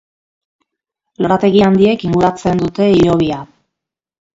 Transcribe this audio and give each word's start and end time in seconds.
Lorategi 1.25 1.63
handiek 1.69 2.09
inguratzen 2.11 2.67
dute 2.67 2.93
hilobia. 2.99 3.43